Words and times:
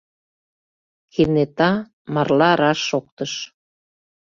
Кенета 1.13 1.71
марла 2.13 2.51
раш 2.61 2.79
шоктыш: 2.89 3.33